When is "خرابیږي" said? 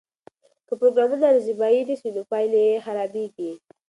2.85-3.51